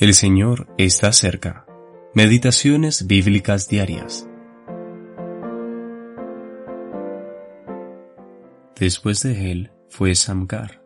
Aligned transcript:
El 0.00 0.14
Señor 0.14 0.72
está 0.78 1.12
cerca. 1.12 1.66
Meditaciones 2.14 3.08
bíblicas 3.08 3.68
diarias. 3.68 4.28
Después 8.78 9.24
de 9.24 9.50
él 9.50 9.72
fue 9.88 10.14
Samgar, 10.14 10.84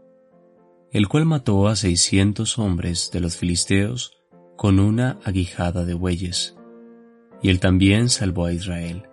el 0.93 1.09
cual 1.09 1.27
mató 1.27 1.69
a 1.69 1.77
seiscientos 1.77 2.59
hombres 2.59 3.11
de 3.13 3.21
los 3.21 3.37
filisteos 3.37 4.17
con 4.57 4.81
una 4.81 5.19
aguijada 5.25 5.85
de 5.85 5.93
bueyes, 5.93 6.57
y 7.43 7.51
él 7.51 7.61
también 7.61 8.09
salvó 8.09 8.47
a 8.47 8.55
Israel. 8.55 9.11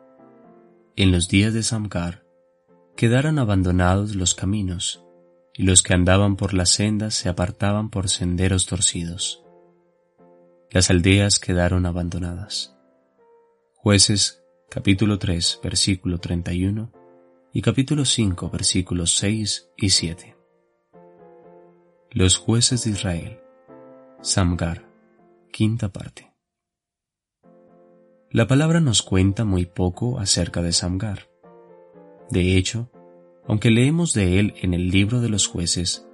En 0.96 1.12
los 1.12 1.28
días 1.28 1.54
de 1.54 1.62
Samgar 1.62 2.24
quedaron 2.96 3.38
abandonados 3.38 4.16
los 4.16 4.34
caminos, 4.34 5.04
y 5.54 5.64
los 5.64 5.84
que 5.84 5.94
andaban 5.94 6.38
por 6.38 6.54
las 6.54 6.70
sendas 6.70 7.16
se 7.16 7.28
apartaban 7.28 7.90
por 7.90 8.08
senderos 8.08 8.66
torcidos 8.66 9.44
las 10.72 10.92
aldeas 10.92 11.40
quedaron 11.40 11.88
abandonadas. 11.88 12.76
Jueces 13.74 14.44
capítulo 14.70 15.18
3 15.18 15.62
versículo 15.64 16.20
31 16.20 16.92
y 17.54 17.62
capítulo 17.64 18.06
5 18.06 18.50
versículos 18.52 19.16
6 19.18 19.72
y 19.78 19.90
7. 19.90 20.38
Los 22.12 22.38
jueces 22.38 22.84
de 22.84 22.92
Israel. 22.92 23.40
Samgar, 24.22 24.88
quinta 25.52 25.90
parte. 25.90 26.32
La 28.30 28.46
palabra 28.46 28.80
nos 28.80 29.02
cuenta 29.02 29.46
muy 29.46 29.66
poco 29.66 30.20
acerca 30.20 30.62
de 30.62 30.72
Samgar. 30.72 31.30
De 32.30 32.58
hecho, 32.58 32.92
aunque 33.48 33.72
leemos 33.72 34.14
de 34.14 34.40
él 34.40 34.54
en 34.62 34.76
el 34.76 34.92
libro 34.92 35.20
de 35.20 35.30
los 35.30 35.48
jueces, 35.48 36.08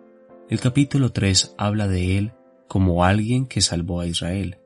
el 0.49 0.61
capítulo 0.61 1.11
3 1.11 1.55
habla 1.57 1.89
de 1.89 2.17
él 2.17 2.33
como 2.67 3.03
alguien 3.03 3.45
que 3.45 3.61
salvó 3.61 4.01
a 4.01 4.07
Israel, 4.07 4.59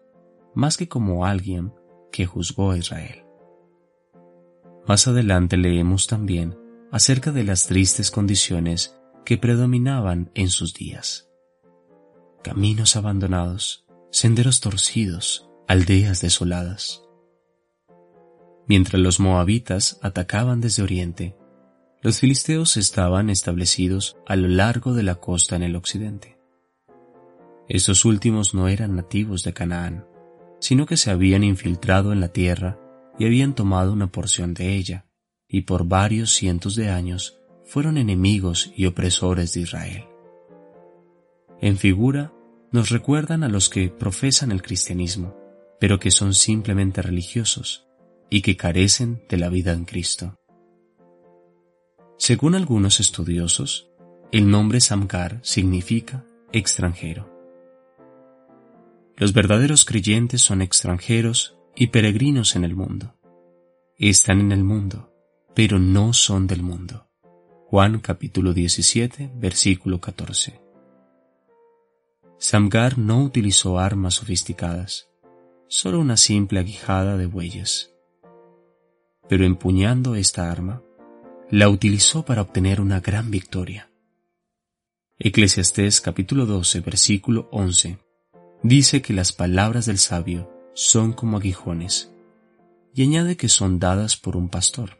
más 0.55 0.77
que 0.77 0.87
como 0.87 1.25
alguien 1.25 1.73
que 2.11 2.25
juzgó 2.25 2.71
a 2.71 2.77
Israel. 2.77 3.23
Más 4.87 5.07
adelante 5.07 5.57
leemos 5.57 6.07
también 6.07 6.57
acerca 6.91 7.31
de 7.31 7.43
las 7.43 7.67
tristes 7.67 8.09
condiciones 8.09 8.97
que 9.25 9.37
predominaban 9.37 10.31
en 10.33 10.49
sus 10.49 10.73
días. 10.73 11.29
Caminos 12.43 12.95
abandonados, 12.95 13.85
senderos 14.11 14.59
torcidos, 14.59 15.47
aldeas 15.67 16.21
desoladas. 16.21 17.03
Mientras 18.67 19.01
los 19.01 19.19
moabitas 19.19 19.99
atacaban 20.01 20.61
desde 20.61 20.81
oriente, 20.81 21.35
los 22.01 22.19
filisteos 22.19 22.77
estaban 22.77 23.29
establecidos 23.29 24.17
a 24.25 24.35
lo 24.35 24.47
largo 24.47 24.93
de 24.93 25.03
la 25.03 25.15
costa 25.15 25.55
en 25.55 25.63
el 25.63 25.75
occidente. 25.75 26.38
Estos 27.69 28.03
últimos 28.03 28.55
no 28.55 28.67
eran 28.67 28.95
nativos 28.95 29.43
de 29.43 29.53
Canaán, 29.53 30.05
sino 30.59 30.87
que 30.87 30.97
se 30.97 31.11
habían 31.11 31.43
infiltrado 31.43 32.11
en 32.11 32.19
la 32.19 32.29
tierra 32.29 32.79
y 33.19 33.25
habían 33.25 33.53
tomado 33.53 33.93
una 33.93 34.11
porción 34.11 34.55
de 34.55 34.75
ella, 34.75 35.05
y 35.47 35.61
por 35.61 35.85
varios 35.85 36.33
cientos 36.33 36.75
de 36.75 36.89
años 36.89 37.39
fueron 37.63 37.97
enemigos 37.97 38.71
y 38.75 38.87
opresores 38.87 39.53
de 39.53 39.61
Israel. 39.61 40.05
En 41.61 41.77
figura, 41.77 42.33
nos 42.71 42.89
recuerdan 42.89 43.43
a 43.43 43.49
los 43.49 43.69
que 43.69 43.89
profesan 43.89 44.51
el 44.51 44.63
cristianismo, 44.63 45.35
pero 45.79 45.99
que 45.99 46.09
son 46.09 46.33
simplemente 46.33 47.03
religiosos 47.03 47.85
y 48.31 48.41
que 48.41 48.57
carecen 48.57 49.23
de 49.29 49.37
la 49.37 49.49
vida 49.49 49.73
en 49.73 49.85
Cristo. 49.85 50.39
Según 52.17 52.55
algunos 52.55 52.99
estudiosos, 52.99 53.91
el 54.31 54.49
nombre 54.49 54.81
Samgar 54.81 55.39
significa 55.41 56.25
extranjero. 56.51 57.28
Los 59.19 59.33
verdaderos 59.33 59.83
creyentes 59.83 60.41
son 60.41 60.61
extranjeros 60.61 61.57
y 61.75 61.87
peregrinos 61.87 62.55
en 62.55 62.63
el 62.63 62.73
mundo. 62.73 63.15
Están 63.97 64.39
en 64.39 64.53
el 64.53 64.63
mundo, 64.63 65.13
pero 65.53 65.77
no 65.77 66.13
son 66.13 66.47
del 66.47 66.61
mundo. 66.61 67.09
Juan 67.65 67.99
capítulo 67.99 68.53
17, 68.53 69.29
versículo 69.35 69.99
14. 69.99 70.61
Samgar 72.37 72.97
no 72.97 73.21
utilizó 73.21 73.77
armas 73.77 74.13
sofisticadas, 74.13 75.09
solo 75.67 75.99
una 75.99 76.15
simple 76.15 76.61
aguijada 76.61 77.17
de 77.17 77.25
bueyes. 77.25 77.93
Pero 79.27 79.43
empuñando 79.43 80.15
esta 80.15 80.49
arma, 80.49 80.81
la 81.51 81.67
utilizó 81.67 82.23
para 82.23 82.41
obtener 82.41 82.79
una 82.79 83.01
gran 83.01 83.31
victoria. 83.31 83.91
Eclesiastés 85.17 85.99
capítulo 85.99 86.45
12, 86.45 86.79
versículo 86.79 87.49
11 87.51 87.99
Dice 88.63 89.01
que 89.01 89.13
las 89.13 89.31
palabras 89.31 89.85
del 89.85 89.97
sabio 89.97 90.51
son 90.73 91.13
como 91.13 91.37
aguijones, 91.37 92.11
y 92.93 93.03
añade 93.03 93.37
que 93.37 93.47
son 93.47 93.79
dadas 93.79 94.17
por 94.17 94.35
un 94.35 94.49
pastor. 94.49 94.97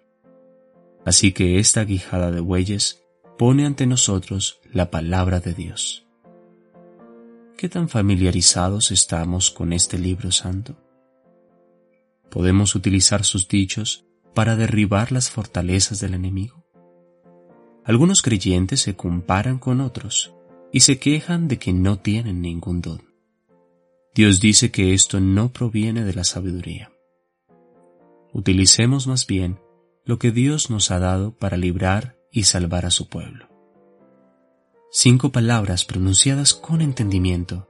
Así 1.06 1.34
que 1.34 1.60
esta 1.60 1.82
aguijada 1.82 2.32
de 2.32 2.40
bueyes 2.40 3.04
pone 3.38 3.66
ante 3.66 3.86
nosotros 3.86 4.60
la 4.72 4.92
palabra 4.92 5.40
de 5.40 5.54
Dios. 5.54 6.06
¿Qué 7.58 7.68
tan 7.68 7.90
familiarizados 7.90 8.92
estamos 8.92 9.52
con 9.52 9.74
este 9.74 9.98
libro 9.98 10.32
santo? 10.32 10.78
¿Podemos 12.30 12.76
utilizar 12.76 13.26
sus 13.26 13.50
dichos 13.50 14.06
para 14.34 14.56
derribar 14.56 15.12
las 15.12 15.30
fortalezas 15.30 16.00
del 16.00 16.14
enemigo? 16.14 16.64
Algunos 17.84 18.22
creyentes 18.22 18.80
se 18.82 18.96
comparan 18.96 19.60
con 19.60 19.82
otros 19.82 20.34
y 20.72 20.82
se 20.82 21.00
quejan 21.00 21.50
de 21.50 21.58
que 21.60 21.74
no 21.74 22.00
tienen 22.00 22.42
ningún 22.42 22.82
don. 22.82 23.09
Dios 24.14 24.40
dice 24.40 24.72
que 24.72 24.94
esto 24.94 25.20
no 25.20 25.52
proviene 25.52 26.04
de 26.04 26.14
la 26.14 26.24
sabiduría. 26.24 26.92
Utilicemos 28.34 29.08
más 29.08 29.26
bien 29.28 29.60
lo 30.06 30.20
que 30.20 30.32
Dios 30.32 30.70
nos 30.70 30.92
ha 30.92 31.00
dado 31.00 31.38
para 31.38 31.58
librar 31.58 32.18
y 32.32 32.44
salvar 32.44 32.86
a 32.86 32.92
su 32.92 33.10
pueblo. 33.10 33.48
Cinco 34.92 35.32
palabras 35.32 35.86
pronunciadas 35.86 36.54
con 36.54 36.82
entendimiento 36.82 37.70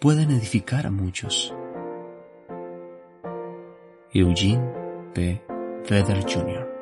pueden 0.00 0.30
edificar 0.30 0.86
a 0.86 0.90
muchos. 0.90 1.54
Eugene 4.12 4.66
P. 5.14 5.42
Vedder 5.88 6.22
Jr. 6.22 6.73